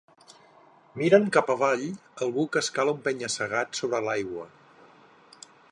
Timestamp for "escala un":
2.67-3.05